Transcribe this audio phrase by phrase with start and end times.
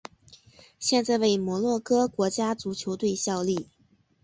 [0.79, 3.67] 现在为摩洛哥国家足球队效力。